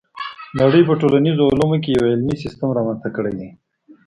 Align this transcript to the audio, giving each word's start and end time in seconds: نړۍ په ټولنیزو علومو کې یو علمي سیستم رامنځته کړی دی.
نړۍ 0.61 0.81
په 0.87 0.93
ټولنیزو 1.01 1.49
علومو 1.51 1.77
کې 1.83 1.89
یو 1.97 2.09
علمي 2.11 2.35
سیستم 2.43 2.69
رامنځته 2.77 3.09
کړی 3.15 3.33
دی. 3.39 3.49